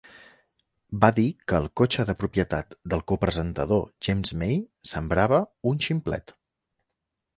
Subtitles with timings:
[1.03, 4.59] Va dir que el cotxe de propietat del co-presentador James May
[4.93, 5.43] sembrava
[5.73, 6.35] "un ximplet".